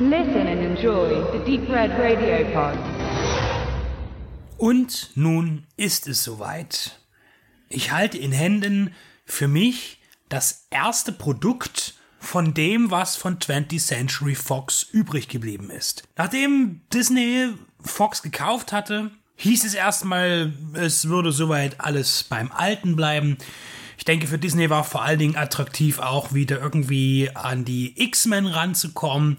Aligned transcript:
Listen 0.00 0.48
and 0.48 0.60
enjoy 0.60 1.22
the 1.30 1.38
Deep 1.46 1.68
Red 1.70 1.92
Radio 1.92 2.44
Pod. 2.52 2.76
Und 4.58 5.10
nun 5.14 5.68
ist 5.76 6.08
es 6.08 6.24
soweit. 6.24 6.98
Ich 7.68 7.92
halte 7.92 8.18
in 8.18 8.32
Händen 8.32 8.92
für 9.24 9.46
mich 9.46 10.00
das 10.28 10.66
erste 10.70 11.12
Produkt 11.12 11.94
von 12.18 12.54
dem, 12.54 12.90
was 12.90 13.14
von 13.14 13.38
20th 13.38 13.86
Century 13.86 14.34
Fox 14.34 14.82
übrig 14.82 15.28
geblieben 15.28 15.70
ist. 15.70 16.02
Nachdem 16.16 16.80
Disney 16.92 17.50
Fox 17.78 18.20
gekauft 18.20 18.72
hatte, 18.72 19.12
hieß 19.36 19.64
es 19.64 19.74
erstmal, 19.74 20.52
es 20.72 21.08
würde 21.08 21.30
soweit 21.30 21.80
alles 21.80 22.24
beim 22.24 22.50
Alten 22.50 22.96
bleiben. 22.96 23.38
Ich 23.96 24.04
denke, 24.04 24.26
für 24.26 24.38
Disney 24.38 24.70
war 24.70 24.84
vor 24.84 25.02
allen 25.02 25.18
Dingen 25.18 25.36
attraktiv 25.36 25.98
auch 25.98 26.32
wieder 26.32 26.60
irgendwie 26.60 27.30
an 27.34 27.64
die 27.64 28.00
X-Men 28.02 28.46
ranzukommen, 28.46 29.36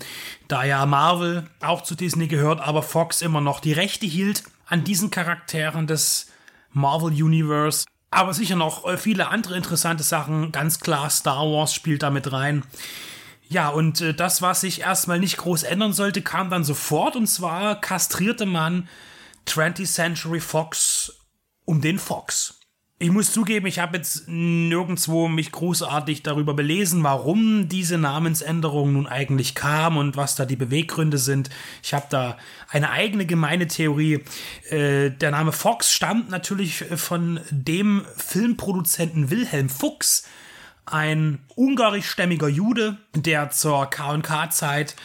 da 0.48 0.64
ja 0.64 0.86
Marvel 0.86 1.50
auch 1.62 1.82
zu 1.82 1.96
Disney 1.96 2.28
gehört, 2.28 2.62
aber 2.62 2.84
Fox 2.84 3.22
immer 3.22 3.42
noch 3.42 3.60
die 3.60 3.74
Rechte 3.74 4.06
hielt 4.06 4.44
an 4.68 4.84
diesen 4.84 5.12
Charakteren 5.12 5.88
des 5.88 6.28
Marvel 6.72 7.12
Universe. 7.12 7.86
Aber 8.12 8.34
sicher 8.34 8.56
noch 8.56 8.86
äh, 8.86 8.98
viele 8.98 9.28
andere 9.28 9.58
interessante 9.58 10.04
Sachen. 10.04 10.52
Ganz 10.52 10.80
klar, 10.80 11.10
Star 11.10 11.44
Wars 11.46 11.74
spielt 11.74 12.04
damit 12.04 12.32
rein. 12.32 12.64
Ja, 13.48 13.70
und 13.70 14.02
äh, 14.02 14.14
das, 14.14 14.42
was 14.42 14.62
sich 14.62 14.82
erstmal 14.82 15.20
nicht 15.20 15.38
groß 15.38 15.64
ändern 15.64 15.94
sollte, 15.94 16.22
kam 16.22 16.50
dann 16.50 16.64
sofort. 16.64 17.16
Und 17.16 17.28
zwar 17.28 17.80
kastrierte 17.80 18.46
man 18.46 18.88
20th 19.48 19.94
Century 19.94 20.40
Fox 20.40 21.20
um 21.66 21.82
den 21.82 22.00
Fox. 22.00 22.60
Ich 22.98 23.12
muss 23.12 23.34
zugeben, 23.34 23.68
ich 23.68 23.80
habe 23.80 23.98
jetzt 23.98 24.30
nirgendwo 24.30 25.28
mich 25.28 25.52
großartig 25.52 26.24
darüber 26.24 26.54
belesen, 26.54 27.04
warum 27.04 27.68
diese 27.68 27.98
Namensänderung 27.98 28.94
nun 28.94 29.06
eigentlich 29.06 29.54
kam 29.54 29.98
und 29.98 30.16
was 30.16 30.38
da 30.38 30.46
die 30.46 30.56
Beweggründe 30.56 31.18
sind. 31.18 31.50
Ich 31.84 31.94
habe 31.94 32.06
da 32.10 32.38
eine 32.70 32.92
eigene 32.92 33.26
gemeine 33.26 33.68
Theorie. 33.68 34.24
Äh, 34.70 35.10
der 35.10 35.32
Name 35.32 35.52
Fox 35.52 35.92
stammt 35.92 36.30
natürlich 36.30 36.86
von 36.96 37.42
dem 37.52 38.06
Filmproduzenten 38.16 39.30
Wilhelm 39.30 39.68
Fuchs, 39.68 40.26
ein 40.86 41.40
ungarischstämmiger 41.56 42.48
Jude, 42.48 42.96
der 43.14 43.50
zur 43.50 43.90
K&K-Zeit 43.90 44.96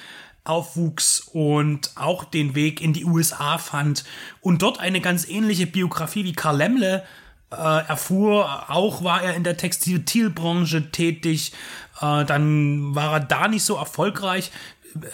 aufwuchs 0.44 1.28
und 1.32 1.90
auch 1.96 2.22
den 2.22 2.54
Weg 2.54 2.80
in 2.80 2.92
die 2.92 3.04
USA 3.04 3.58
fand 3.58 4.04
und 4.40 4.62
dort 4.62 4.78
eine 4.78 5.00
ganz 5.00 5.28
ähnliche 5.28 5.66
Biografie 5.66 6.22
wie 6.22 6.34
Karl 6.34 6.58
Lemle 6.58 7.04
äh, 7.50 7.86
erfuhr. 7.88 8.70
Auch 8.70 9.02
war 9.04 9.22
er 9.22 9.34
in 9.34 9.44
der 9.44 9.56
Textilbranche 9.56 10.90
tätig. 10.90 11.52
Äh, 12.00 12.24
dann 12.24 12.94
war 12.94 13.14
er 13.14 13.20
da 13.20 13.48
nicht 13.48 13.64
so 13.64 13.76
erfolgreich. 13.76 14.50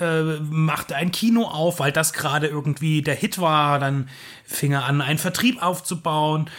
Äh, 0.00 0.40
machte 0.40 0.96
ein 0.96 1.12
Kino 1.12 1.44
auf, 1.44 1.80
weil 1.80 1.92
das 1.92 2.12
gerade 2.12 2.46
irgendwie 2.46 3.02
der 3.02 3.14
Hit 3.14 3.38
war. 3.38 3.78
Dann 3.78 4.08
fing 4.44 4.72
er 4.72 4.84
an, 4.84 5.00
einen 5.00 5.18
Vertrieb 5.18 5.62
aufzubauen 5.62 6.50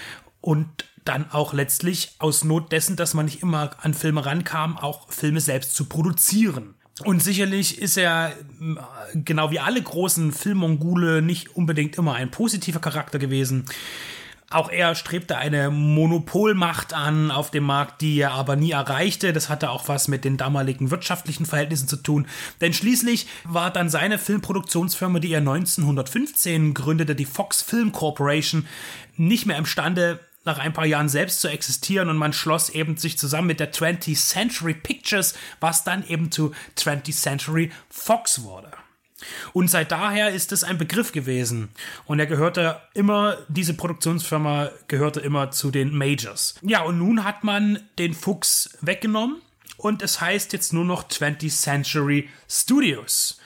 und 0.41 0.67
dann 1.03 1.31
auch 1.31 1.53
letztlich 1.53 2.15
aus 2.19 2.43
Not 2.43 2.71
dessen, 2.71 2.97
dass 2.97 3.13
man 3.13 3.25
nicht 3.25 3.41
immer 3.41 3.71
an 3.81 3.93
Filme 3.93 4.25
rankam, 4.25 4.77
auch 4.77 5.09
Filme 5.09 5.39
selbst 5.39 5.73
zu 5.73 5.85
produzieren. 5.85 6.75
Und 7.05 7.21
sicherlich 7.21 7.79
ist 7.79 7.95
er, 7.97 8.33
genau 9.13 9.51
wie 9.51 9.59
alle 9.59 9.81
großen 9.81 10.31
Filmmongule, 10.31 11.21
nicht 11.21 11.55
unbedingt 11.55 11.95
immer 11.95 12.15
ein 12.15 12.31
positiver 12.31 12.79
Charakter 12.79 13.19
gewesen. 13.19 13.65
Auch 14.49 14.69
er 14.69 14.95
strebte 14.95 15.37
eine 15.37 15.69
Monopolmacht 15.69 16.93
an 16.93 17.31
auf 17.31 17.51
dem 17.51 17.65
Markt, 17.65 18.01
die 18.01 18.17
er 18.17 18.31
aber 18.31 18.55
nie 18.55 18.71
erreichte. 18.71 19.33
Das 19.33 19.49
hatte 19.49 19.69
auch 19.69 19.89
was 19.89 20.07
mit 20.07 20.23
den 20.23 20.37
damaligen 20.37 20.89
wirtschaftlichen 20.89 21.45
Verhältnissen 21.45 21.89
zu 21.89 21.97
tun. 21.97 22.27
Denn 22.61 22.73
schließlich 22.73 23.27
war 23.43 23.71
dann 23.71 23.89
seine 23.89 24.17
Filmproduktionsfirma, 24.17 25.19
die 25.19 25.33
er 25.33 25.39
1915 25.39 26.73
gründete, 26.73 27.13
die 27.13 27.25
Fox 27.25 27.61
Film 27.61 27.91
Corporation, 27.91 28.65
nicht 29.17 29.47
mehr 29.47 29.57
imstande, 29.57 30.21
nach 30.45 30.59
ein 30.59 30.71
paar 30.71 30.85
Jahren 30.85 31.09
selbst 31.09 31.41
zu 31.41 31.49
existieren 31.49 32.09
und 32.09 32.15
man 32.15 32.31
schloss 32.31 32.69
eben 32.69 32.95
sich 32.95 33.17
zusammen 33.17 33.47
mit 33.47 33.59
der 33.59 33.73
20th 33.73 34.15
Century 34.15 34.73
Pictures, 34.73 35.35
was 35.59 35.83
dann 35.83 36.07
eben 36.07 36.31
zu 36.31 36.53
20th 36.77 37.21
Century 37.21 37.69
Fox 37.89 38.43
wurde. 38.43 38.71
Und 39.53 39.69
seit 39.69 39.91
daher 39.91 40.29
ist 40.29 40.51
es 40.51 40.63
ein 40.63 40.77
Begriff 40.77 41.11
gewesen. 41.11 41.69
Und 42.05 42.19
er 42.19 42.27
gehörte 42.27 42.81
immer, 42.93 43.37
diese 43.47 43.73
Produktionsfirma 43.73 44.69
gehörte 44.87 45.19
immer 45.19 45.51
zu 45.51 45.71
den 45.71 45.95
Majors. 45.95 46.55
Ja, 46.61 46.83
und 46.83 46.99
nun 46.99 47.23
hat 47.23 47.43
man 47.43 47.79
den 47.97 48.13
Fuchs 48.13 48.77
weggenommen 48.81 49.41
und 49.77 50.01
es 50.01 50.21
heißt 50.21 50.53
jetzt 50.53 50.73
nur 50.73 50.85
noch 50.85 51.07
20th 51.07 51.61
Century 51.61 52.29
Studios. 52.47 53.39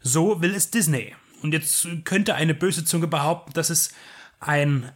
So 0.00 0.40
will 0.40 0.54
es 0.54 0.70
Disney. 0.70 1.14
Und 1.42 1.52
jetzt 1.52 1.86
könnte 2.04 2.34
eine 2.34 2.54
böse 2.54 2.84
Zunge 2.84 3.06
behaupten, 3.06 3.52
dass 3.52 3.70
es 3.70 3.92
ein 4.40 4.90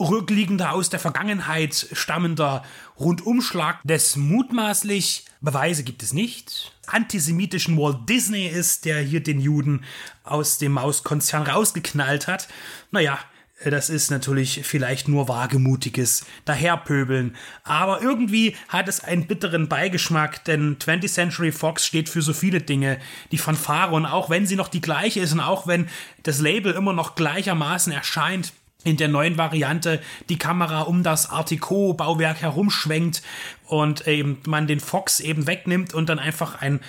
rückliegender, 0.00 0.72
aus 0.72 0.90
der 0.90 1.00
Vergangenheit 1.00 1.88
stammender 1.92 2.64
Rundumschlag 2.98 3.82
des 3.84 4.16
mutmaßlich, 4.16 5.24
Beweise 5.40 5.84
gibt 5.84 6.02
es 6.02 6.12
nicht, 6.12 6.72
antisemitischen 6.86 7.76
Walt 7.76 8.08
Disney 8.08 8.46
ist, 8.46 8.84
der 8.84 9.00
hier 9.00 9.22
den 9.22 9.40
Juden 9.40 9.84
aus 10.22 10.58
dem 10.58 10.72
Mauskonzern 10.72 11.42
rausgeknallt 11.42 12.28
hat. 12.28 12.48
Naja, 12.90 13.18
das 13.64 13.88
ist 13.88 14.10
natürlich 14.10 14.60
vielleicht 14.64 15.08
nur 15.08 15.28
wagemutiges 15.28 16.26
Daherpöbeln. 16.44 17.36
Aber 17.62 18.02
irgendwie 18.02 18.56
hat 18.68 18.88
es 18.88 19.02
einen 19.02 19.26
bitteren 19.26 19.68
Beigeschmack, 19.68 20.44
denn 20.44 20.76
20th 20.78 21.12
Century 21.12 21.52
Fox 21.52 21.86
steht 21.86 22.08
für 22.08 22.20
so 22.20 22.32
viele 22.32 22.60
Dinge. 22.60 22.98
Die 23.32 23.38
Fanfare 23.38 23.94
und 23.94 24.06
auch 24.06 24.28
wenn 24.28 24.46
sie 24.46 24.56
noch 24.56 24.68
die 24.68 24.80
gleiche 24.80 25.20
ist 25.20 25.32
und 25.32 25.40
auch 25.40 25.66
wenn 25.66 25.88
das 26.24 26.40
Label 26.40 26.72
immer 26.72 26.92
noch 26.92 27.14
gleichermaßen 27.14 27.92
erscheint, 27.92 28.52
in 28.84 28.96
der 28.96 29.08
neuen 29.08 29.36
Variante 29.38 30.00
die 30.28 30.38
Kamera 30.38 30.82
um 30.82 31.02
das 31.02 31.30
Artico-Bauwerk 31.30 32.42
herumschwenkt 32.42 33.22
und 33.66 34.06
eben 34.06 34.40
man 34.46 34.66
den 34.66 34.80
Fox 34.80 35.20
eben 35.20 35.46
wegnimmt 35.46 35.94
und 35.94 36.08
dann 36.08 36.18
einfach 36.18 36.60
ein 36.60 36.80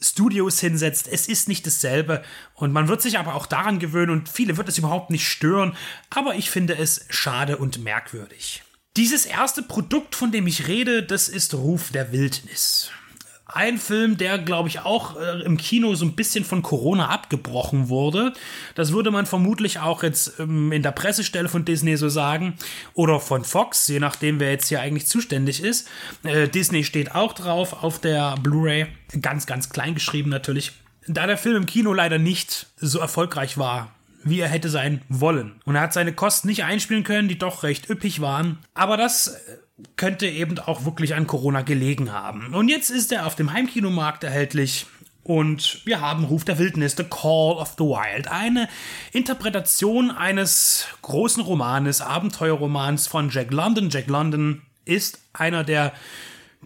Studios 0.00 0.60
hinsetzt. 0.60 1.08
Es 1.10 1.28
ist 1.28 1.48
nicht 1.48 1.66
dasselbe 1.66 2.22
und 2.54 2.72
man 2.72 2.88
wird 2.88 3.02
sich 3.02 3.18
aber 3.18 3.34
auch 3.34 3.46
daran 3.46 3.78
gewöhnen 3.78 4.10
und 4.10 4.28
viele 4.28 4.56
wird 4.56 4.68
es 4.68 4.78
überhaupt 4.78 5.10
nicht 5.10 5.28
stören, 5.28 5.76
aber 6.10 6.34
ich 6.34 6.50
finde 6.50 6.76
es 6.76 7.06
schade 7.10 7.56
und 7.56 7.82
merkwürdig. 7.82 8.62
Dieses 8.96 9.26
erste 9.26 9.62
Produkt, 9.62 10.14
von 10.14 10.32
dem 10.32 10.46
ich 10.46 10.68
rede, 10.68 11.02
das 11.02 11.28
ist 11.28 11.54
Ruf 11.54 11.90
der 11.92 12.12
Wildnis. 12.12 12.90
Ein 13.56 13.78
Film, 13.78 14.18
der, 14.18 14.36
glaube 14.36 14.68
ich, 14.68 14.80
auch 14.80 15.18
äh, 15.18 15.40
im 15.42 15.56
Kino 15.56 15.94
so 15.94 16.04
ein 16.04 16.14
bisschen 16.14 16.44
von 16.44 16.60
Corona 16.60 17.08
abgebrochen 17.08 17.88
wurde. 17.88 18.34
Das 18.74 18.92
würde 18.92 19.10
man 19.10 19.24
vermutlich 19.24 19.78
auch 19.78 20.02
jetzt 20.02 20.38
ähm, 20.38 20.72
in 20.72 20.82
der 20.82 20.90
Pressestelle 20.90 21.48
von 21.48 21.64
Disney 21.64 21.96
so 21.96 22.10
sagen. 22.10 22.58
Oder 22.92 23.18
von 23.18 23.44
Fox, 23.44 23.88
je 23.88 23.98
nachdem, 23.98 24.40
wer 24.40 24.50
jetzt 24.50 24.68
hier 24.68 24.82
eigentlich 24.82 25.06
zuständig 25.06 25.62
ist. 25.62 25.88
Äh, 26.22 26.48
Disney 26.48 26.84
steht 26.84 27.14
auch 27.14 27.32
drauf 27.32 27.82
auf 27.82 27.98
der 27.98 28.34
Blu-ray. 28.42 28.88
Ganz, 29.22 29.46
ganz 29.46 29.70
klein 29.70 29.94
geschrieben 29.94 30.28
natürlich. 30.28 30.72
Da 31.08 31.26
der 31.26 31.38
Film 31.38 31.56
im 31.56 31.66
Kino 31.66 31.94
leider 31.94 32.18
nicht 32.18 32.66
so 32.76 32.98
erfolgreich 32.98 33.56
war, 33.56 33.90
wie 34.22 34.40
er 34.40 34.48
hätte 34.48 34.68
sein 34.68 35.00
wollen. 35.08 35.52
Und 35.64 35.76
er 35.76 35.80
hat 35.80 35.94
seine 35.94 36.12
Kosten 36.12 36.48
nicht 36.48 36.64
einspielen 36.64 37.04
können, 37.04 37.28
die 37.28 37.38
doch 37.38 37.62
recht 37.62 37.88
üppig 37.88 38.20
waren. 38.20 38.58
Aber 38.74 38.98
das 38.98 39.28
äh, 39.28 39.56
könnte 39.96 40.26
eben 40.26 40.58
auch 40.58 40.84
wirklich 40.84 41.14
an 41.14 41.26
Corona 41.26 41.62
gelegen 41.62 42.12
haben. 42.12 42.54
Und 42.54 42.68
jetzt 42.68 42.90
ist 42.90 43.12
er 43.12 43.26
auf 43.26 43.34
dem 43.34 43.52
Heimkinomarkt 43.52 44.24
erhältlich. 44.24 44.86
Und 45.22 45.84
wir 45.84 46.00
haben 46.00 46.24
Ruf 46.24 46.44
der 46.44 46.58
Wildnis, 46.58 46.94
The 46.96 47.02
Call 47.02 47.56
of 47.56 47.74
the 47.78 47.84
Wild, 47.84 48.28
eine 48.28 48.68
Interpretation 49.12 50.12
eines 50.12 50.86
großen 51.02 51.42
Romanes, 51.42 52.00
Abenteuerromans 52.00 53.08
von 53.08 53.28
Jack 53.30 53.50
London. 53.50 53.90
Jack 53.90 54.06
London 54.06 54.62
ist 54.84 55.18
einer 55.32 55.64
der, 55.64 55.92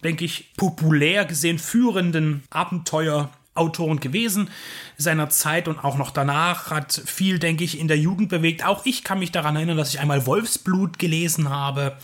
denke 0.04 0.26
ich, 0.26 0.52
populär 0.58 1.25
gesehen 1.25 1.58
führenden 1.58 2.44
Abenteuerautoren 2.50 3.99
gewesen 3.99 4.50
seiner 4.99 5.31
Zeit 5.31 5.67
und 5.67 5.82
auch 5.82 5.96
noch 5.96 6.11
danach 6.11 6.70
hat 6.70 6.93
viel, 6.93 7.38
denke 7.38 7.64
ich, 7.64 7.81
in 7.81 7.88
der 7.88 7.99
Jugend 7.99 8.29
bewegt. 8.29 8.67
Auch 8.67 8.85
ich 8.85 9.05
kann 9.05 9.20
mich 9.20 9.32
daran 9.32 9.56
erinnern, 9.56 9.79
dass 9.79 9.94
ich 9.94 10.00
einmal 10.00 10.26
Wolfsblut 10.26 10.99
gelesen 10.99 11.49
habe. 11.49 11.96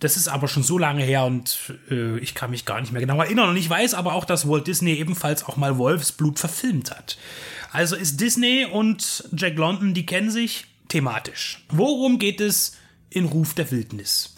Das 0.00 0.16
ist 0.16 0.28
aber 0.28 0.48
schon 0.48 0.62
so 0.62 0.78
lange 0.78 1.02
her 1.02 1.24
und 1.24 1.74
äh, 1.90 2.18
ich 2.18 2.34
kann 2.34 2.50
mich 2.50 2.64
gar 2.64 2.80
nicht 2.80 2.92
mehr 2.92 3.00
genau 3.00 3.20
erinnern. 3.20 3.50
Und 3.50 3.56
ich 3.56 3.68
weiß 3.68 3.94
aber 3.94 4.14
auch, 4.14 4.24
dass 4.24 4.48
Walt 4.48 4.66
Disney 4.66 4.94
ebenfalls 4.94 5.44
auch 5.44 5.56
mal 5.56 5.78
Wolfsblut 5.78 6.38
verfilmt 6.38 6.90
hat. 6.90 7.16
Also 7.72 7.96
ist 7.96 8.20
Disney 8.20 8.66
und 8.70 9.28
Jack 9.36 9.56
London, 9.56 9.94
die 9.94 10.06
kennen 10.06 10.30
sich 10.30 10.66
thematisch. 10.88 11.64
Worum 11.70 12.18
geht 12.18 12.40
es 12.40 12.76
in 13.10 13.24
Ruf 13.24 13.54
der 13.54 13.70
Wildnis? 13.70 14.34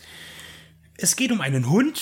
Es 0.96 1.16
geht 1.16 1.32
um 1.32 1.40
einen 1.40 1.68
Hund, 1.68 2.00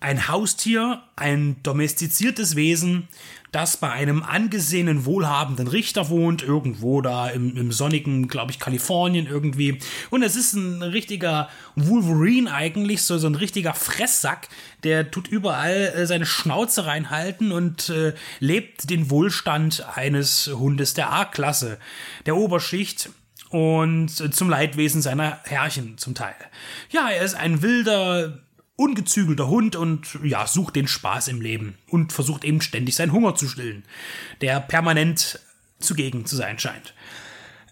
ein 0.00 0.28
Haustier, 0.28 1.02
ein 1.16 1.56
domestiziertes 1.62 2.54
Wesen, 2.54 3.08
das 3.52 3.78
bei 3.78 3.90
einem 3.90 4.22
angesehenen, 4.22 5.06
wohlhabenden 5.06 5.68
Richter 5.68 6.10
wohnt, 6.10 6.42
irgendwo 6.42 7.00
da 7.00 7.28
im, 7.28 7.56
im 7.56 7.72
sonnigen, 7.72 8.28
glaube 8.28 8.52
ich, 8.52 8.58
Kalifornien 8.58 9.26
irgendwie. 9.26 9.78
Und 10.10 10.22
es 10.22 10.36
ist 10.36 10.52
ein 10.52 10.82
richtiger 10.82 11.48
Wolverine 11.74 12.52
eigentlich, 12.52 13.02
so, 13.02 13.16
so 13.18 13.26
ein 13.26 13.34
richtiger 13.34 13.74
Fresssack, 13.74 14.48
der 14.84 15.10
tut 15.10 15.28
überall 15.28 15.92
äh, 15.96 16.06
seine 16.06 16.26
Schnauze 16.26 16.86
reinhalten 16.86 17.52
und 17.52 17.88
äh, 17.88 18.14
lebt 18.38 18.90
den 18.90 19.10
Wohlstand 19.10 19.84
eines 19.96 20.48
Hundes 20.48 20.94
der 20.94 21.12
A-Klasse, 21.12 21.78
der 22.26 22.36
Oberschicht 22.36 23.10
und 23.50 24.20
äh, 24.20 24.30
zum 24.30 24.50
Leidwesen 24.50 25.00
seiner 25.00 25.40
Herrchen 25.44 25.96
zum 25.96 26.14
Teil. 26.14 26.34
Ja, 26.90 27.08
er 27.08 27.22
ist 27.22 27.34
ein 27.34 27.62
wilder, 27.62 28.40
ungezügelter 28.78 29.48
Hund 29.48 29.74
und 29.74 30.18
ja, 30.22 30.46
sucht 30.46 30.76
den 30.76 30.86
Spaß 30.86 31.28
im 31.28 31.40
Leben 31.40 31.76
und 31.88 32.12
versucht 32.12 32.44
eben 32.44 32.60
ständig 32.60 32.94
seinen 32.94 33.12
Hunger 33.12 33.34
zu 33.34 33.48
stillen, 33.48 33.82
der 34.40 34.60
permanent 34.60 35.40
zugegen 35.80 36.26
zu 36.26 36.36
sein 36.36 36.58
scheint. 36.60 36.94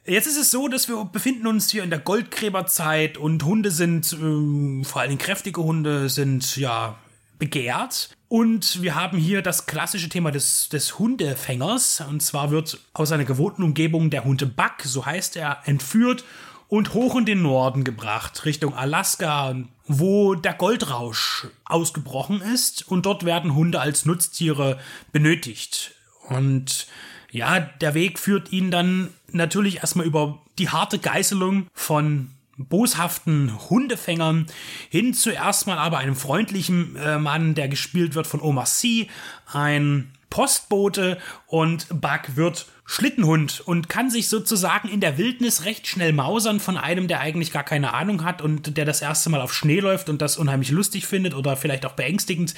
Jetzt 0.05 0.27
ist 0.27 0.37
es 0.37 0.51
so, 0.51 0.69
dass 0.69 0.89
wir 0.89 1.05
befinden 1.05 1.47
uns 1.47 1.71
hier 1.71 1.85
in 1.85 1.91
der 1.91 2.01
Goldgräberzeit 2.01 3.19
und 3.19 3.45
Hunde 3.45 3.71
sind, 3.71 4.13
äh, 4.13 4.85
vor 4.85 5.03
allem 5.03 5.19
kräftige 5.19 5.63
Hunde, 5.63 6.09
sind 6.09 6.57
ja 6.57 6.99
begehrt. 7.39 8.11
Und 8.29 8.83
wir 8.83 8.97
haben 8.97 9.19
hier 9.19 9.43
das 9.43 9.67
klassische 9.67 10.09
Thema 10.09 10.33
des, 10.33 10.69
des 10.69 10.99
Hundefängers. 10.99 12.03
Und 12.09 12.21
zwar 12.21 12.51
wird 12.51 12.81
aus 12.95 13.13
einer 13.13 13.25
gewohnten 13.25 13.63
Umgebung 13.63 14.11
der 14.11 14.25
Hunde 14.25 14.47
Buck, 14.47 14.83
so 14.83 15.07
heißt 15.07 15.37
er, 15.37 15.59
entführt 15.65 16.25
und 16.69 16.95
hoch 16.95 17.17
in 17.17 17.25
den 17.25 17.43
Norden 17.43 17.85
gebracht, 17.85 18.45
Richtung 18.45 18.75
Alaska, 18.75 19.55
wo 19.87 20.35
der 20.35 20.55
Goldrausch 20.55 21.47
ausgebrochen 21.65 22.41
ist 22.41 22.89
und 22.89 23.07
dort 23.07 23.25
werden 23.25 23.55
Hunde 23.55 23.81
als 23.81 24.05
Nutztiere 24.05 24.79
benötigt. 25.13 25.95
Und 26.29 26.87
ja, 27.31 27.61
der 27.61 27.95
Weg 27.95 28.19
führt 28.19 28.53
ihn 28.53 28.71
dann 28.71 29.11
natürlich 29.31 29.79
erstmal 29.79 30.07
über 30.07 30.43
die 30.59 30.71
harte 30.71 30.99
Geißelung 30.99 31.69
von 31.73 32.31
boshaften 32.57 33.53
Hundefängern 33.69 34.47
hin 34.89 35.13
zuerst 35.15 35.67
mal 35.67 35.79
aber 35.79 35.99
einem 35.99 36.17
freundlichen 36.17 36.97
äh, 36.97 37.19
Mann, 37.19 37.55
der 37.55 37.69
gespielt 37.69 38.15
wird 38.15 38.27
von 38.27 38.41
Omar 38.41 38.67
Sy, 38.67 39.09
ein 39.53 40.11
Postbote 40.31 41.19
und 41.47 41.89
Buck 41.89 42.37
wird 42.37 42.67
Schlittenhund 42.85 43.61
und 43.61 43.89
kann 43.89 44.11
sich 44.11 44.29
sozusagen 44.29 44.89
in 44.89 45.01
der 45.01 45.19
Wildnis 45.19 45.65
recht 45.65 45.87
schnell 45.87 46.13
mausern 46.13 46.61
von 46.61 46.77
einem, 46.77 47.09
der 47.09 47.21
eigentlich 47.21 47.53
gar 47.53 47.65
keine 47.65 47.95
Ahnung 47.95 48.25
hat 48.25 48.43
und 48.43 48.77
der 48.77 48.85
das 48.85 49.03
erste 49.03 49.29
Mal 49.31 49.41
auf 49.41 49.53
Schnee 49.53 49.81
läuft 49.81 50.09
und 50.09 50.23
das 50.23 50.37
unheimlich 50.37 50.71
lustig 50.71 51.07
findet 51.07 51.35
oder 51.35 51.57
vielleicht 51.57 51.85
auch 51.85 51.95
beängstigend. 51.95 52.55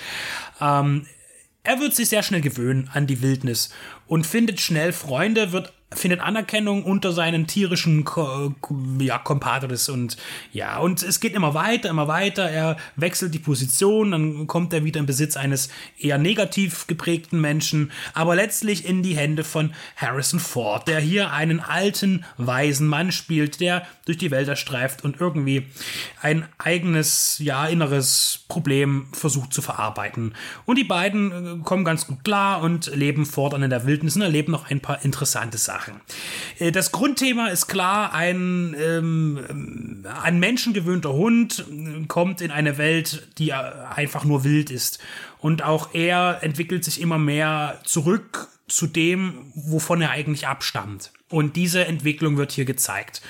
Ähm, 0.60 1.06
er 1.62 1.80
wird 1.80 1.94
sich 1.94 2.08
sehr 2.08 2.22
schnell 2.22 2.40
gewöhnen 2.40 2.90
an 2.92 3.06
die 3.06 3.22
Wildnis 3.22 3.70
und 4.06 4.26
findet 4.26 4.60
schnell 4.60 4.92
Freunde, 4.92 5.52
wird 5.52 5.72
findet 5.94 6.20
Anerkennung 6.20 6.84
unter 6.84 7.12
seinen 7.12 7.46
tierischen 7.46 8.04
Ko 8.04 8.54
ja, 8.98 9.18
Compadres 9.18 9.88
und 9.88 10.18
ja, 10.52 10.78
und 10.78 11.02
es 11.02 11.18
geht 11.18 11.34
immer 11.34 11.54
weiter, 11.54 11.88
immer 11.88 12.08
weiter. 12.08 12.48
Er 12.50 12.76
wechselt 12.96 13.32
die 13.32 13.38
Position, 13.38 14.10
dann 14.10 14.46
kommt 14.46 14.72
er 14.74 14.84
wieder 14.84 15.00
in 15.00 15.06
Besitz 15.06 15.36
eines 15.36 15.70
eher 15.98 16.18
negativ 16.18 16.86
geprägten 16.86 17.40
Menschen, 17.40 17.90
aber 18.12 18.34
letztlich 18.34 18.84
in 18.84 19.02
die 19.02 19.16
Hände 19.16 19.44
von 19.44 19.72
Harrison 19.96 20.40
Ford, 20.40 20.86
der 20.88 21.00
hier 21.00 21.32
einen 21.32 21.60
alten, 21.60 22.24
weisen 22.36 22.86
Mann 22.86 23.10
spielt, 23.10 23.60
der 23.60 23.86
durch 24.04 24.18
die 24.18 24.30
Wälder 24.30 24.56
streift 24.56 25.04
und 25.04 25.20
irgendwie 25.20 25.66
ein 26.20 26.46
eigenes, 26.58 27.38
ja, 27.38 27.66
inneres 27.66 28.40
Problem 28.48 29.08
versucht 29.12 29.54
zu 29.54 29.62
verarbeiten. 29.62 30.34
Und 30.66 30.76
die 30.76 30.84
beiden 30.84 31.60
äh, 31.60 31.64
kommen 31.64 31.84
ganz 31.84 32.06
gut 32.06 32.24
klar 32.24 32.62
und 32.62 32.94
leben 32.94 33.24
fortan 33.24 33.62
in 33.62 33.70
der 33.70 33.86
Wildnis 33.86 34.16
und 34.16 34.22
erleben 34.22 34.52
noch 34.52 34.70
ein 34.70 34.80
paar 34.80 35.04
interessante 35.04 35.56
Sachen. 35.58 35.77
Sachen. 35.78 36.00
Äh, 36.58 36.72
das 36.72 36.92
Grundthema 36.92 37.48
ist 37.48 37.66
klar, 37.68 38.12
ein 38.12 38.74
ähm, 38.78 40.04
an 40.22 40.38
Menschen 40.38 40.72
gewöhnter 40.72 41.12
Hund 41.12 41.64
äh, 41.70 42.06
kommt 42.06 42.40
in 42.40 42.50
eine 42.50 42.78
Welt, 42.78 43.28
die 43.38 43.52
einfach 43.52 44.24
nur 44.24 44.44
wild 44.44 44.70
ist. 44.70 44.98
Und 45.38 45.62
auch 45.62 45.94
er 45.94 46.38
entwickelt 46.42 46.84
sich 46.84 47.00
immer 47.00 47.18
mehr 47.18 47.80
zurück 47.84 48.48
zu 48.66 48.86
dem, 48.86 49.52
wovon 49.54 50.02
er 50.02 50.10
eigentlich 50.10 50.46
abstammt. 50.46 51.12
Und 51.30 51.56
diese 51.56 51.84
Entwicklung 51.84 52.36
wird 52.36 52.52
hier 52.52 52.64
gezeigt. 52.64 53.22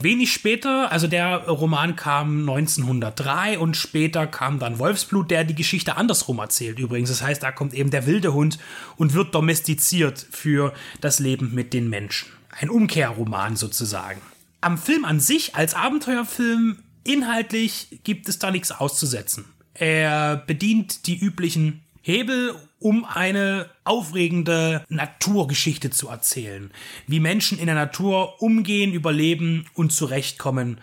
Wenig 0.00 0.32
später, 0.32 0.90
also 0.90 1.06
der 1.06 1.46
Roman 1.46 1.96
kam 1.96 2.40
1903 2.40 3.58
und 3.58 3.76
später 3.76 4.26
kam 4.26 4.58
dann 4.58 4.78
Wolfsblut, 4.78 5.30
der 5.30 5.44
die 5.44 5.54
Geschichte 5.54 5.96
andersrum 5.96 6.38
erzählt 6.38 6.78
übrigens. 6.78 7.10
Das 7.10 7.22
heißt, 7.22 7.42
da 7.42 7.52
kommt 7.52 7.74
eben 7.74 7.90
der 7.90 8.06
wilde 8.06 8.32
Hund 8.34 8.58
und 8.96 9.14
wird 9.14 9.34
domestiziert 9.34 10.26
für 10.30 10.72
das 11.00 11.18
Leben 11.18 11.54
mit 11.54 11.72
den 11.72 11.88
Menschen. 11.88 12.28
Ein 12.50 12.70
Umkehrroman 12.70 13.56
sozusagen. 13.56 14.20
Am 14.60 14.78
Film 14.78 15.04
an 15.04 15.20
sich 15.20 15.54
als 15.54 15.74
Abenteuerfilm 15.74 16.78
inhaltlich 17.04 18.00
gibt 18.04 18.28
es 18.28 18.38
da 18.38 18.50
nichts 18.50 18.72
auszusetzen. 18.72 19.44
Er 19.74 20.36
bedient 20.36 21.06
die 21.06 21.18
üblichen 21.18 21.82
Hebel, 22.00 22.54
um 22.84 23.06
eine 23.06 23.70
aufregende 23.84 24.84
Naturgeschichte 24.90 25.88
zu 25.88 26.08
erzählen. 26.08 26.70
Wie 27.06 27.18
Menschen 27.18 27.58
in 27.58 27.64
der 27.64 27.74
Natur 27.74 28.42
umgehen, 28.42 28.92
überleben 28.92 29.64
und 29.72 29.90
zurechtkommen. 29.90 30.78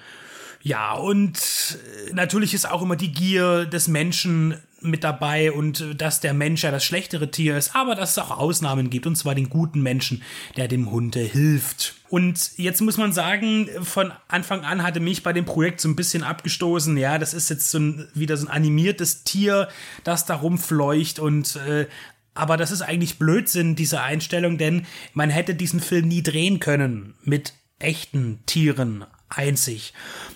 Ja, 0.64 0.94
und 0.94 1.78
natürlich 2.12 2.56
ist 2.56 2.68
auch 2.70 2.82
immer 2.82 2.96
die 2.96 3.12
Gier 3.12 3.66
des 3.66 3.88
Menschen 3.88 4.58
mit 4.82 5.04
dabei 5.04 5.52
und 5.52 5.86
dass 5.98 6.20
der 6.20 6.34
Mensch 6.34 6.64
ja 6.64 6.72
das 6.72 6.84
schlechtere 6.84 7.32
Tier 7.32 7.58
ist, 7.58 7.76
aber 7.76 7.96
dass 7.96 8.12
es 8.12 8.18
auch 8.18 8.32
Ausnahmen 8.32 8.90
gibt, 8.90 9.08
und 9.08 9.16
zwar 9.16 9.36
den 9.36 9.50
guten 9.50 9.82
Menschen, 9.82 10.24
der 10.58 10.68
dem 10.68 10.92
Hunde 10.92 11.20
hilft. 11.20 11.96
Und 12.10 12.52
jetzt 12.58 12.82
muss 12.82 12.98
man 12.98 13.14
sagen, 13.14 13.70
von 13.82 14.12
Anfang 14.28 14.66
an 14.66 14.84
hatte 14.84 15.00
mich 15.00 15.24
bei 15.24 15.34
dem 15.34 15.46
Projekt 15.46 15.82
so 15.82 15.88
ein 15.88 15.96
bisschen 15.96 16.24
abgestoßen. 16.24 16.98
Ja, 16.98 17.18
das 17.18 17.34
ist 17.34 17.50
jetzt 17.50 17.72
so 17.72 17.80
ein, 17.80 18.08
wieder 18.14 18.36
so 18.36 18.48
ein 18.48 18.52
animiertes 18.52 19.24
Tier, 19.24 19.70
das 20.04 20.26
da 20.26 20.36
rumfleucht 20.36 21.20
und 21.20 21.56
äh, 21.56 21.88
aber 22.34 22.56
das 22.56 22.72
ist 22.72 22.82
eigentlich 22.82 23.20
Blödsinn, 23.20 23.76
diese 23.76 24.02
Einstellung, 24.02 24.58
denn 24.58 24.86
man 25.14 25.30
hätte 25.30 25.54
diesen 25.54 25.82
Film 25.82 26.08
nie 26.08 26.24
drehen 26.24 26.60
können 26.60 27.16
mit 27.24 27.54
echten 27.78 28.40
Tieren 28.46 29.06
einzig. 29.32 29.94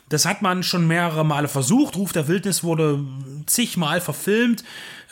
Das 0.09 0.25
hat 0.25 0.41
man 0.41 0.63
schon 0.63 0.87
mehrere 0.87 1.25
Male 1.25 1.47
versucht. 1.47 1.95
Ruf 1.95 2.11
der 2.11 2.27
Wildnis 2.27 2.63
wurde 2.63 2.99
zigmal 3.45 4.01
verfilmt. 4.01 4.63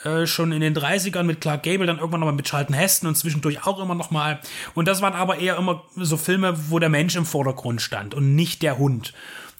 Äh, 0.03 0.27
schon 0.27 0.51
in 0.51 0.59
den 0.59 0.75
30ern 0.75 1.23
mit 1.23 1.39
Clark 1.39 1.63
Gable, 1.63 1.87
dann 1.87 1.97
irgendwann 1.97 2.19
nochmal 2.19 2.35
mit 2.35 2.45
Charlton 2.45 2.75
Heston 2.75 3.07
und 3.07 3.15
zwischendurch 3.15 3.65
auch 3.65 3.79
immer 3.79 3.95
nochmal. 3.95 4.39
Und 4.73 4.87
das 4.87 5.01
waren 5.01 5.13
aber 5.13 5.39
eher 5.39 5.57
immer 5.57 5.83
so 5.95 6.17
Filme, 6.17 6.69
wo 6.69 6.79
der 6.79 6.89
Mensch 6.89 7.15
im 7.15 7.25
Vordergrund 7.25 7.81
stand 7.81 8.13
und 8.13 8.35
nicht 8.35 8.61
der 8.61 8.77
Hund. 8.77 9.13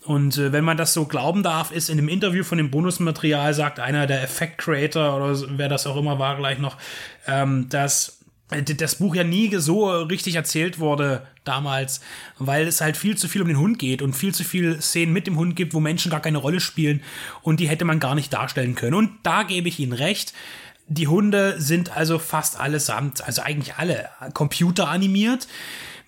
Und 0.06 0.38
äh, 0.38 0.52
wenn 0.52 0.66
man 0.66 0.76
das 0.76 0.94
so 0.94 1.06
glauben 1.06 1.44
darf, 1.44 1.72
ist 1.72 1.90
in 1.90 1.98
dem 1.98 2.10
Interview 2.10 2.44
von 2.44 2.58
dem 2.58 2.72
Bonusmaterial, 2.72 3.54
sagt 3.54 3.80
einer 3.80 4.06
der 4.06 4.22
Effect 4.22 4.58
Creator 4.58 5.16
oder 5.16 5.42
wer 5.58 5.70
das 5.70 5.88
auch 5.88 5.96
immer 5.96 6.20
war 6.20 6.36
gleich 6.36 6.60
noch, 6.60 6.78
ähm, 7.26 7.70
dass 7.70 8.20
das 8.62 8.96
Buch 8.96 9.16
ja 9.16 9.24
nie 9.24 9.54
so 9.58 9.90
richtig 10.04 10.36
erzählt 10.36 10.80
wurde 10.80 11.26
damals, 11.44 12.02
weil 12.38 12.68
es 12.68 12.82
halt 12.82 12.98
viel 12.98 13.18
zu 13.18 13.28
viel 13.28 13.42
um 13.42 13.48
den 13.48 13.60
Hund 13.60 13.80
geht 13.80 14.02
und 14.02 14.14
viel 14.14 14.34
zu 14.34 14.44
viele 14.44 14.82
Szenen 14.82 15.14
mit 15.14 15.28
dem 15.28 15.38
Hund 15.38 15.56
gibt, 15.56 15.74
wo 15.74 15.80
Menschen 15.80 16.12
gar 16.12 16.22
keine 16.22 16.38
Rolle 16.38 16.60
spielen 16.60 17.02
und 17.42 17.60
die 17.60 17.68
hätte 17.68 17.86
man 17.86 18.00
gar 18.00 18.16
nicht 18.16 18.32
darstellen 18.34 18.76
können. 18.76 18.96
Und 18.96 19.12
da 19.24 19.44
gebe 19.44 19.68
ich 19.68 19.80
Ihnen 19.80 19.94
recht. 19.94 20.34
Die 20.88 21.08
Hunde 21.08 21.56
sind 21.60 21.96
also 21.96 22.20
fast 22.20 22.60
allesamt, 22.60 23.24
also 23.24 23.42
eigentlich 23.42 23.76
alle 23.76 24.10
computeranimiert. 24.34 25.48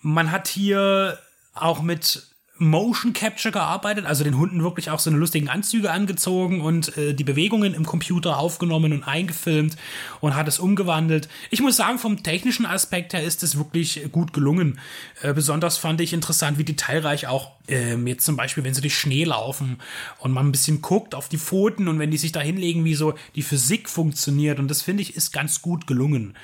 Man 0.02 0.30
hat 0.30 0.48
hier 0.48 1.18
auch 1.54 1.82
mit 1.82 2.35
Motion 2.58 3.12
Capture 3.12 3.52
gearbeitet, 3.52 4.06
also 4.06 4.24
den 4.24 4.38
Hunden 4.38 4.62
wirklich 4.62 4.90
auch 4.90 4.98
so 4.98 5.10
eine 5.10 5.18
lustigen 5.18 5.48
Anzüge 5.48 5.90
angezogen 5.90 6.62
und 6.62 6.96
äh, 6.96 7.12
die 7.12 7.24
Bewegungen 7.24 7.74
im 7.74 7.84
Computer 7.84 8.38
aufgenommen 8.38 8.92
und 8.92 9.02
eingefilmt 9.02 9.76
und 10.20 10.34
hat 10.34 10.48
es 10.48 10.58
umgewandelt. 10.58 11.28
Ich 11.50 11.60
muss 11.60 11.76
sagen, 11.76 11.98
vom 11.98 12.22
technischen 12.22 12.64
Aspekt 12.64 13.12
her 13.12 13.22
ist 13.22 13.42
es 13.42 13.58
wirklich 13.58 14.10
gut 14.10 14.32
gelungen. 14.32 14.80
Äh, 15.22 15.34
besonders 15.34 15.76
fand 15.76 16.00
ich 16.00 16.12
interessant, 16.12 16.56
wie 16.56 16.64
detailreich 16.64 17.26
auch 17.26 17.52
ähm, 17.68 18.06
jetzt 18.06 18.24
zum 18.24 18.36
Beispiel, 18.36 18.64
wenn 18.64 18.74
sie 18.74 18.80
durch 18.80 18.98
Schnee 18.98 19.24
laufen 19.24 19.78
und 20.18 20.32
man 20.32 20.46
ein 20.46 20.52
bisschen 20.52 20.80
guckt 20.80 21.14
auf 21.14 21.28
die 21.28 21.38
Pfoten 21.38 21.88
und 21.88 21.98
wenn 21.98 22.10
die 22.10 22.18
sich 22.18 22.32
da 22.32 22.40
hinlegen, 22.40 22.84
wie 22.84 22.94
so 22.94 23.14
die 23.34 23.42
Physik 23.42 23.88
funktioniert 23.90 24.58
und 24.58 24.68
das 24.68 24.82
finde 24.82 25.02
ich 25.02 25.14
ist 25.14 25.32
ganz 25.32 25.60
gut 25.60 25.86
gelungen. 25.86 26.34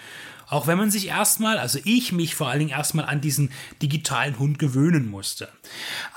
Auch 0.53 0.67
wenn 0.67 0.77
man 0.77 0.91
sich 0.91 1.09
erstmal, 1.09 1.57
also 1.57 1.79
ich 1.83 2.13
mich 2.13 2.35
vor 2.35 2.49
allen 2.49 2.59
Dingen 2.59 2.73
erstmal 2.73 3.07
an 3.07 3.23
diesen 3.23 3.51
digitalen 3.81 4.39
Hund 4.39 4.59
gewöhnen 4.59 5.09
musste. 5.11 5.49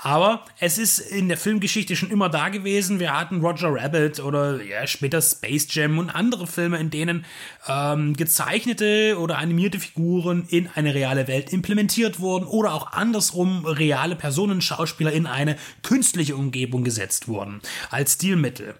Aber 0.02 0.44
es 0.60 0.76
ist 0.76 0.98
in 0.98 1.28
der 1.28 1.38
Filmgeschichte 1.38 1.96
schon 1.96 2.10
immer 2.10 2.28
da 2.28 2.50
gewesen. 2.50 3.00
Wir 3.00 3.18
hatten 3.18 3.40
Roger 3.40 3.72
Rabbit 3.72 4.20
oder 4.20 4.62
ja, 4.62 4.86
später 4.86 5.22
Space 5.22 5.68
Jam 5.70 5.96
und 5.96 6.10
andere 6.10 6.46
Filme, 6.46 6.76
in 6.76 6.90
denen 6.90 7.24
ähm, 7.66 8.12
gezeichnete 8.12 9.16
oder 9.18 9.38
animierte 9.38 9.80
Figuren 9.80 10.44
in 10.50 10.68
eine 10.74 10.94
reale 10.94 11.28
Welt 11.28 11.50
implementiert 11.50 12.20
wurden 12.20 12.44
oder 12.44 12.74
auch 12.74 12.92
andersrum 12.92 13.64
reale 13.64 14.16
Personen, 14.16 14.60
Schauspieler 14.60 15.12
in 15.12 15.26
eine 15.26 15.56
künstliche 15.82 16.36
Umgebung 16.36 16.84
gesetzt 16.84 17.26
wurden 17.26 17.62
als 17.88 18.12
Stilmittel, 18.12 18.74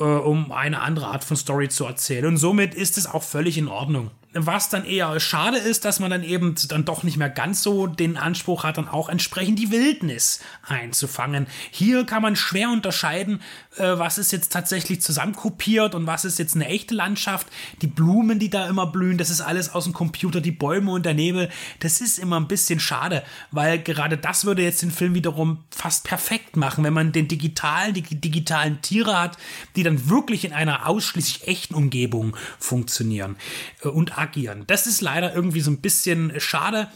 äh, 0.00 0.04
um 0.04 0.50
eine 0.50 0.80
andere 0.80 1.08
Art 1.08 1.24
von 1.24 1.36
Story 1.36 1.68
zu 1.68 1.84
erzählen. 1.84 2.24
Und 2.24 2.38
somit 2.38 2.74
ist 2.74 2.96
es 2.96 3.06
auch 3.06 3.22
völlig 3.22 3.58
in 3.58 3.68
Ordnung. 3.68 4.10
Was 4.36 4.68
dann 4.68 4.84
eher 4.84 5.18
schade 5.20 5.58
ist, 5.58 5.84
dass 5.84 6.00
man 6.00 6.10
dann 6.10 6.24
eben 6.24 6.56
dann 6.68 6.84
doch 6.84 7.04
nicht 7.04 7.16
mehr 7.16 7.30
ganz 7.30 7.62
so 7.62 7.86
den 7.86 8.16
Anspruch 8.16 8.64
hat, 8.64 8.78
dann 8.78 8.88
auch 8.88 9.08
entsprechend 9.08 9.60
die 9.60 9.70
Wildnis 9.70 10.40
einzufangen. 10.66 11.46
Hier 11.70 12.04
kann 12.04 12.20
man 12.20 12.34
schwer 12.34 12.70
unterscheiden, 12.70 13.40
äh, 13.76 13.96
was 13.96 14.18
ist 14.18 14.32
jetzt 14.32 14.52
tatsächlich 14.52 15.00
zusammenkopiert 15.00 15.94
und 15.94 16.08
was 16.08 16.24
ist 16.24 16.40
jetzt 16.40 16.56
eine 16.56 16.66
echte 16.66 16.94
Landschaft. 16.94 17.46
Die 17.80 17.86
Blumen, 17.86 18.40
die 18.40 18.50
da 18.50 18.68
immer 18.68 18.88
blühen, 18.88 19.18
das 19.18 19.30
ist 19.30 19.40
alles 19.40 19.72
aus 19.72 19.84
dem 19.84 19.92
Computer, 19.92 20.40
die 20.40 20.50
Bäume 20.50 20.90
und 20.90 21.06
der 21.06 21.14
Nebel. 21.14 21.48
Das 21.78 22.00
ist 22.00 22.18
immer 22.18 22.40
ein 22.40 22.48
bisschen 22.48 22.80
schade, 22.80 23.22
weil 23.52 23.78
gerade 23.78 24.18
das 24.18 24.44
würde 24.44 24.62
jetzt 24.62 24.82
den 24.82 24.90
Film 24.90 25.14
wiederum 25.14 25.64
fast 25.70 26.04
perfekt 26.04 26.56
machen, 26.56 26.82
wenn 26.82 26.92
man 26.92 27.12
den 27.12 27.28
digitalen, 27.28 27.94
die 27.94 28.02
digitalen 28.02 28.82
Tiere 28.82 29.16
hat, 29.16 29.38
die 29.76 29.84
dann 29.84 30.08
wirklich 30.08 30.44
in 30.44 30.52
einer 30.52 30.88
ausschließlich 30.88 31.46
echten 31.46 31.74
Umgebung 31.74 32.36
funktionieren 32.58 33.36
äh, 33.82 33.88
und 33.88 34.18
agieren. 34.24 34.64
Das 34.66 34.86
ist 34.86 35.00
leider 35.00 35.34
irgendwie 35.34 35.60
so 35.60 35.70
ein 35.70 35.80
bisschen 35.80 36.32
schade, 36.40 36.88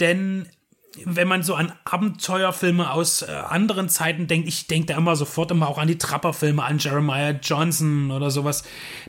denn 0.00 0.46
wenn 1.04 1.28
man 1.28 1.42
so 1.42 1.54
an 1.54 1.72
Abenteuerfilme 1.84 2.90
aus 2.90 3.22
äh, 3.22 3.26
anderen 3.26 3.88
Zeiten 3.88 4.26
denkt, 4.26 4.48
ich 4.48 4.66
denke 4.66 4.92
da 4.92 4.96
immer 4.96 5.16
sofort 5.16 5.50
immer 5.50 5.68
auch 5.68 5.78
an 5.78 5.88
die 5.88 5.98
Trapper-Filme, 5.98 6.62
an 6.62 6.78
Jeremiah 6.78 7.38
Johnson 7.42 8.10
oder 8.10 8.30
sowas, 8.30 8.64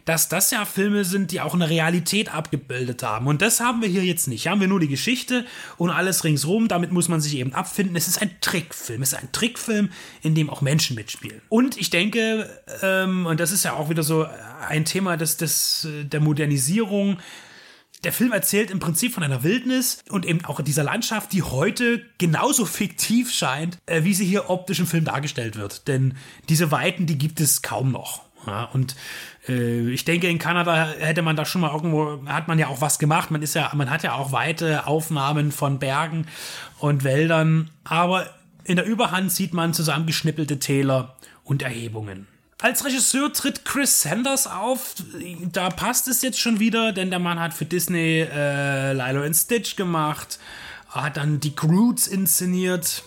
dass 0.06 0.28
das 0.30 0.52
ja 0.52 0.66
Filme 0.66 1.06
sind, 1.06 1.32
die 1.32 1.42
auch 1.42 1.54
eine 1.54 1.70
Realität 1.70 2.34
abgebildet 2.34 3.04
haben. 3.04 3.28
Und 3.28 3.42
das 3.42 3.60
haben 3.60 3.82
wir 3.82 3.90
hier 3.90 4.04
jetzt 4.04 4.28
nicht. 4.28 4.48
Haben 4.48 4.62
wir 4.62 4.68
nur 4.68 4.80
die 4.80 4.88
Geschichte 4.88 5.46
und 5.78 5.90
alles 5.90 6.24
ringsrum. 6.24 6.68
Damit 6.68 6.92
muss 6.92 7.08
man 7.08 7.22
sich 7.22 7.38
eben 7.38 7.54
abfinden. 7.54 7.96
Es 7.96 8.08
ist 8.08 8.22
ein 8.22 8.32
Trickfilm. 8.42 9.02
Es 9.02 9.14
ist 9.14 9.20
ein 9.20 9.32
Trickfilm, 9.32 9.90
in 10.22 10.36
dem 10.36 10.50
auch 10.50 10.62
Menschen 10.62 10.96
mitspielen. 10.96 11.42
Und 11.50 11.78
ich 11.78 11.90
denke, 11.90 12.50
ähm, 12.82 13.26
und 13.26 13.40
das 13.40 13.52
ist 13.52 13.64
ja 13.64 13.74
auch 13.74 13.90
wieder 13.90 14.04
so 14.04 14.26
ein 14.68 14.86
Thema 14.86 15.18
des, 15.18 15.38
des, 15.38 15.88
der 16.04 16.20
Modernisierung, 16.20 17.18
der 18.06 18.14
Film 18.14 18.32
erzählt 18.32 18.72
im 18.72 18.80
Prinzip 18.80 19.14
von 19.14 19.24
einer 19.24 19.44
Wildnis 19.44 20.04
und 20.10 20.26
eben 20.26 20.46
auch 20.46 20.62
dieser 20.62 20.84
Landschaft, 20.84 21.34
die 21.34 21.44
heute 21.44 22.06
genauso 22.18 22.66
fiktiv 22.66 23.32
scheint, 23.32 23.78
äh, 23.88 24.04
wie 24.04 24.14
sie 24.14 24.26
hier 24.26 24.50
optisch 24.50 24.80
im 24.80 24.88
Film 24.88 25.06
dargestellt 25.06 25.58
wird. 25.58 25.88
Denn 25.88 26.16
diese 26.48 26.72
Weiten, 26.72 27.06
die 27.06 27.18
gibt 27.18 27.42
es 27.42 27.62
kaum 27.62 27.92
noch. 27.92 28.24
Ja, 28.48 28.66
und 28.66 28.96
äh, 29.50 29.90
ich 29.90 30.06
denke, 30.06 30.28
in 30.28 30.38
Kanada 30.38 30.94
hätte 31.00 31.24
man 31.24 31.36
da 31.36 31.46
schon 31.46 31.62
mal 31.62 31.74
irgendwo, 31.74 32.24
hat 32.28 32.48
man 32.48 32.60
ja 32.60 32.68
auch 32.68 32.80
was 32.80 33.00
gemacht. 33.00 33.32
Man 33.32 33.42
ist 33.42 33.56
ja, 33.56 33.72
man 33.74 33.90
hat 33.90 34.04
ja 34.04 34.14
auch 34.14 34.32
weite 34.32 34.86
Aufnahmen 34.86 35.52
von 35.52 35.80
Bergen 35.80 36.28
und 36.80 37.04
Wäldern, 37.04 37.72
aber 37.84 38.30
in 38.64 38.76
der 38.76 38.86
Überhand 38.86 39.32
sieht 39.32 39.54
man 39.54 39.74
zusammengeschnippelte 39.74 40.60
Täler 40.60 41.16
und 41.44 41.64
Erhebungen. 41.64 42.28
Als 42.62 42.86
Regisseur 42.86 43.34
tritt 43.34 43.66
Chris 43.66 44.02
Sanders 44.02 44.48
auf. 44.48 44.96
Da 45.52 45.70
passt 45.70 46.08
es 46.08 46.22
jetzt 46.22 46.40
schon 46.40 46.60
wieder, 46.60 46.94
denn 46.94 47.10
der 47.10 47.20
Mann 47.20 47.40
hat 47.40 47.54
für 47.54 47.66
Disney 47.66 48.22
äh, 48.22 48.94
Lilo 48.94 49.24
and 49.24 49.36
Stitch 49.36 49.76
gemacht, 49.76 50.40
hat 50.88 51.18
dann 51.18 51.42
die 51.42 51.54
Groots 51.54 52.08
inszeniert 52.08 53.04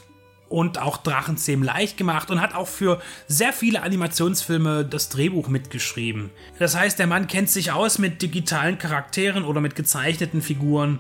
und 0.50 0.78
auch 0.78 0.99
Drachenzähm 0.99 1.62
leicht 1.62 1.97
gemacht 1.97 2.31
und 2.31 2.43
hat 2.43 2.55
auch 2.55 2.69
für 2.69 3.00
sehr 3.26 3.55
viele 3.55 3.83
Animationsfilme 3.83 4.85
das 4.85 5.09
Drehbuch 5.09 5.49
mitgeschrieben. 5.49 6.31
Das 6.59 6.76
heißt, 6.76 6.99
der 6.99 7.07
Mann 7.07 7.26
kennt 7.26 7.49
sich 7.50 7.73
aus 7.73 7.99
mit 7.99 8.21
digitalen 8.21 8.76
Charakteren 8.76 9.45
oder 9.45 9.62
mit 9.62 9.75
gezeichneten 9.75 10.43
Figuren. 10.43 10.99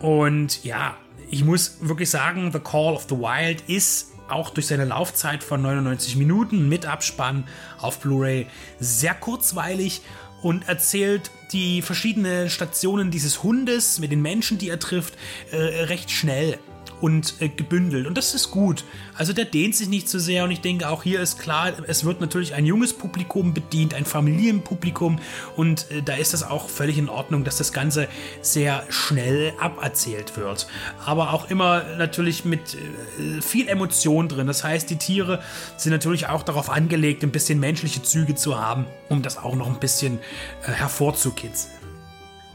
Und 0.00 0.64
ja, 0.64 0.96
ich 1.30 1.44
muss 1.44 1.78
wirklich 1.80 2.10
sagen, 2.10 2.52
The 2.52 2.60
Call 2.60 2.94
of 2.94 3.06
the 3.08 3.16
Wild 3.16 3.62
ist 3.68 4.13
auch 4.28 4.50
durch 4.50 4.66
seine 4.66 4.84
Laufzeit 4.84 5.44
von 5.44 5.62
99 5.62 6.16
Minuten 6.16 6.68
mit 6.68 6.86
Abspann 6.86 7.44
auf 7.78 8.00
Blu-ray 8.00 8.46
sehr 8.78 9.14
kurzweilig 9.14 10.02
und 10.42 10.68
erzählt 10.68 11.30
die 11.52 11.82
verschiedenen 11.82 12.50
Stationen 12.50 13.10
dieses 13.10 13.42
Hundes 13.42 13.98
mit 13.98 14.12
den 14.12 14.20
Menschen, 14.20 14.58
die 14.58 14.68
er 14.68 14.78
trifft, 14.78 15.14
äh, 15.52 15.56
recht 15.56 16.10
schnell 16.10 16.58
und 17.00 17.34
äh, 17.40 17.48
gebündelt. 17.48 18.06
Und 18.06 18.16
das 18.16 18.34
ist 18.34 18.50
gut. 18.50 18.84
Also 19.16 19.32
der 19.32 19.44
dehnt 19.44 19.74
sich 19.74 19.88
nicht 19.88 20.08
zu 20.08 20.18
so 20.18 20.24
sehr 20.24 20.44
und 20.44 20.50
ich 20.50 20.60
denke 20.60 20.88
auch 20.88 21.02
hier 21.02 21.20
ist 21.20 21.38
klar, 21.38 21.72
es 21.86 22.04
wird 22.04 22.20
natürlich 22.20 22.54
ein 22.54 22.66
junges 22.66 22.92
Publikum 22.92 23.54
bedient, 23.54 23.94
ein 23.94 24.04
Familienpublikum 24.04 25.18
und 25.56 25.90
äh, 25.90 26.02
da 26.02 26.14
ist 26.14 26.32
das 26.32 26.42
auch 26.42 26.68
völlig 26.68 26.98
in 26.98 27.08
Ordnung, 27.08 27.44
dass 27.44 27.58
das 27.58 27.72
Ganze 27.72 28.08
sehr 28.42 28.84
schnell 28.88 29.52
aberzählt 29.60 30.36
wird. 30.36 30.66
Aber 31.04 31.32
auch 31.32 31.50
immer 31.50 31.84
natürlich 31.98 32.44
mit 32.44 32.74
äh, 32.74 33.42
viel 33.42 33.68
Emotion 33.68 34.28
drin. 34.28 34.46
Das 34.46 34.64
heißt, 34.64 34.88
die 34.90 34.96
Tiere 34.96 35.42
sind 35.76 35.92
natürlich 35.92 36.28
auch 36.28 36.42
darauf 36.42 36.70
angelegt, 36.70 37.22
ein 37.22 37.32
bisschen 37.32 37.60
menschliche 37.60 38.02
Züge 38.02 38.34
zu 38.34 38.60
haben, 38.60 38.86
um 39.08 39.22
das 39.22 39.38
auch 39.38 39.54
noch 39.54 39.66
ein 39.66 39.80
bisschen 39.80 40.18
äh, 40.66 40.72
hervorzukitzeln. 40.72 41.74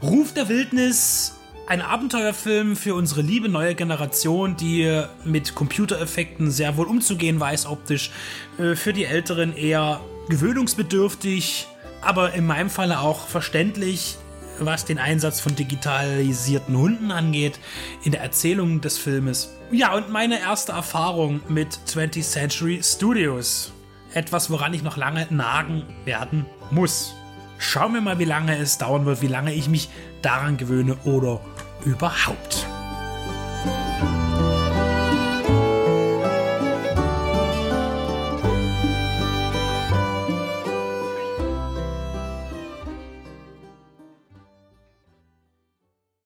Ruf 0.02 0.32
der 0.32 0.48
Wildnis 0.48 1.34
ein 1.70 1.82
Abenteuerfilm 1.82 2.74
für 2.74 2.96
unsere 2.96 3.22
liebe 3.22 3.48
neue 3.48 3.76
Generation, 3.76 4.56
die 4.56 5.04
mit 5.24 5.54
Computereffekten 5.54 6.50
sehr 6.50 6.76
wohl 6.76 6.88
umzugehen 6.88 7.38
weiß 7.38 7.66
optisch. 7.66 8.10
Äh, 8.58 8.74
für 8.74 8.92
die 8.92 9.04
Älteren 9.04 9.54
eher 9.56 10.00
gewöhnungsbedürftig, 10.28 11.68
aber 12.02 12.34
in 12.34 12.44
meinem 12.44 12.70
Falle 12.70 12.98
auch 12.98 13.28
verständlich, 13.28 14.16
was 14.58 14.84
den 14.84 14.98
Einsatz 14.98 15.38
von 15.38 15.54
digitalisierten 15.54 16.76
Hunden 16.76 17.12
angeht, 17.12 17.60
in 18.02 18.10
der 18.10 18.22
Erzählung 18.22 18.80
des 18.80 18.98
Filmes. 18.98 19.56
Ja, 19.70 19.94
und 19.94 20.10
meine 20.10 20.40
erste 20.40 20.72
Erfahrung 20.72 21.40
mit 21.48 21.68
20th 21.86 22.24
Century 22.24 22.80
Studios. 22.82 23.72
Etwas, 24.12 24.50
woran 24.50 24.74
ich 24.74 24.82
noch 24.82 24.96
lange 24.96 25.28
nagen 25.30 25.84
werden 26.04 26.46
muss. 26.72 27.14
Schauen 27.58 27.92
wir 27.92 28.00
mal, 28.00 28.18
wie 28.18 28.24
lange 28.24 28.56
es 28.58 28.78
dauern 28.78 29.04
wird, 29.04 29.22
wie 29.22 29.28
lange 29.28 29.52
ich 29.52 29.68
mich 29.68 29.88
daran 30.22 30.56
gewöhne 30.56 30.96
oder 31.04 31.40
überhaupt. 31.84 32.69